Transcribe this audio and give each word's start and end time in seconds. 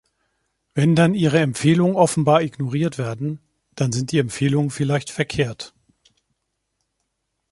Wenn 0.73 0.95
dann 0.95 1.13
ihre 1.13 1.37
Empfehlungen 1.37 1.95
offenbar 1.95 2.41
ignoriert 2.41 2.97
werden, 2.97 3.39
dann 3.75 3.91
sind 3.91 4.11
die 4.11 4.17
Empfehlungen 4.17 4.71
vielleicht 4.71 5.11
verkehrt. 5.11 5.75